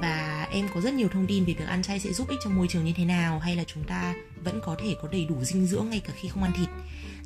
Và 0.00 0.48
em 0.50 0.68
có 0.74 0.80
rất 0.80 0.94
nhiều 0.94 1.08
thông 1.08 1.26
tin 1.26 1.44
về 1.44 1.54
việc 1.54 1.66
ăn 1.66 1.82
chay 1.82 2.00
sẽ 2.00 2.12
giúp 2.12 2.28
ích 2.28 2.38
cho 2.44 2.50
môi 2.50 2.68
trường 2.68 2.84
như 2.84 2.92
thế 2.96 3.04
nào, 3.04 3.38
hay 3.38 3.56
là 3.56 3.64
chúng 3.64 3.84
ta 3.84 4.14
vẫn 4.44 4.60
có 4.64 4.76
thể 4.78 4.94
có 5.02 5.08
đầy 5.12 5.24
đủ 5.24 5.44
dinh 5.44 5.66
dưỡng 5.66 5.90
ngay 5.90 6.00
cả 6.00 6.12
khi 6.16 6.28
không 6.28 6.42
ăn 6.42 6.52
thịt. 6.56 6.68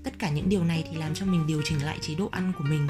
Tất 0.04 0.18
cả 0.18 0.30
những 0.30 0.48
điều 0.48 0.64
này 0.64 0.84
thì 0.90 0.96
làm 0.96 1.14
cho 1.14 1.26
mình 1.26 1.46
điều 1.46 1.62
chỉnh 1.64 1.84
lại 1.84 1.98
chế 2.00 2.14
độ 2.14 2.28
ăn 2.32 2.52
của 2.58 2.64
mình, 2.64 2.88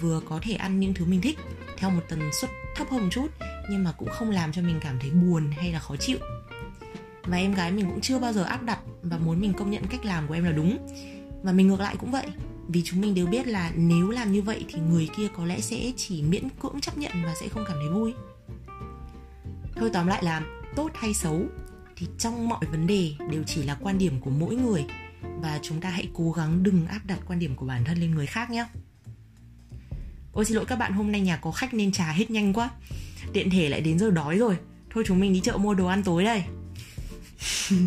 vừa 0.00 0.20
có 0.28 0.40
thể 0.42 0.54
ăn 0.54 0.80
những 0.80 0.94
thứ 0.94 1.04
mình 1.04 1.20
thích 1.20 1.38
theo 1.76 1.90
một 1.90 2.02
tần 2.08 2.20
suất 2.40 2.50
thấp 2.76 2.90
hơn 2.90 3.02
một 3.02 3.08
chút, 3.10 3.26
nhưng 3.70 3.84
mà 3.84 3.92
cũng 3.92 4.08
không 4.08 4.30
làm 4.30 4.52
cho 4.52 4.62
mình 4.62 4.80
cảm 4.80 4.98
thấy 5.00 5.10
buồn 5.10 5.50
hay 5.50 5.72
là 5.72 5.78
khó 5.78 5.96
chịu. 5.96 6.18
Và 7.24 7.36
em 7.36 7.54
gái 7.54 7.72
mình 7.72 7.86
cũng 7.90 8.00
chưa 8.00 8.18
bao 8.18 8.32
giờ 8.32 8.42
áp 8.42 8.62
đặt 8.62 8.78
và 9.02 9.18
muốn 9.18 9.40
mình 9.40 9.52
công 9.52 9.70
nhận 9.70 9.86
cách 9.86 10.04
làm 10.04 10.28
của 10.28 10.34
em 10.34 10.44
là 10.44 10.52
đúng. 10.52 10.78
Và 11.42 11.52
mình 11.52 11.68
ngược 11.68 11.80
lại 11.80 11.96
cũng 11.98 12.10
vậy 12.10 12.26
vì 12.68 12.82
chúng 12.84 13.00
mình 13.00 13.14
đều 13.14 13.26
biết 13.26 13.46
là 13.46 13.72
nếu 13.76 14.10
làm 14.10 14.32
như 14.32 14.42
vậy 14.42 14.64
thì 14.68 14.80
người 14.80 15.08
kia 15.16 15.28
có 15.36 15.44
lẽ 15.44 15.60
sẽ 15.60 15.92
chỉ 15.96 16.22
miễn 16.22 16.48
cưỡng 16.62 16.80
chấp 16.80 16.98
nhận 16.98 17.12
và 17.24 17.34
sẽ 17.40 17.48
không 17.48 17.64
cảm 17.68 17.76
thấy 17.80 17.90
vui. 17.90 18.14
Thôi 19.76 19.90
tóm 19.92 20.06
lại 20.06 20.24
là 20.24 20.42
tốt 20.76 20.90
hay 20.94 21.14
xấu 21.14 21.46
thì 21.96 22.06
trong 22.18 22.48
mọi 22.48 22.66
vấn 22.70 22.86
đề 22.86 23.12
đều 23.30 23.42
chỉ 23.46 23.62
là 23.62 23.76
quan 23.80 23.98
điểm 23.98 24.20
của 24.20 24.30
mỗi 24.30 24.54
người. 24.54 24.84
Và 25.22 25.58
chúng 25.62 25.80
ta 25.80 25.90
hãy 25.90 26.08
cố 26.14 26.32
gắng 26.32 26.62
đừng 26.62 26.86
áp 26.86 27.00
đặt 27.06 27.18
quan 27.26 27.38
điểm 27.38 27.54
của 27.54 27.66
bản 27.66 27.84
thân 27.84 27.98
lên 27.98 28.14
người 28.14 28.26
khác 28.26 28.50
nhé. 28.50 28.66
Ôi 30.32 30.44
xin 30.44 30.56
lỗi 30.56 30.64
các 30.64 30.76
bạn 30.76 30.92
hôm 30.92 31.12
nay 31.12 31.20
nhà 31.20 31.36
có 31.36 31.50
khách 31.50 31.74
nên 31.74 31.92
trà 31.92 32.12
hết 32.12 32.30
nhanh 32.30 32.52
quá. 32.52 32.70
Tiện 33.32 33.50
thể 33.50 33.68
lại 33.68 33.80
đến 33.80 33.98
giờ 33.98 34.10
đói 34.10 34.38
rồi. 34.38 34.56
Thôi 34.90 35.04
chúng 35.06 35.20
mình 35.20 35.32
đi 35.32 35.40
chợ 35.40 35.56
mua 35.56 35.74
đồ 35.74 35.86
ăn 35.86 36.02
tối 36.02 36.24
đây. 36.24 36.42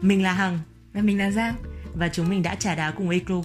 Mình 0.00 0.22
là 0.22 0.32
hằng. 0.32 0.58
Và 0.92 1.02
mình 1.02 1.18
là 1.18 1.30
giang. 1.30 1.54
Và 1.94 2.08
chúng 2.08 2.28
mình 2.28 2.42
đã 2.42 2.54
trà 2.54 2.74
đá 2.74 2.90
cùng 2.90 3.10
Eclo 3.10 3.42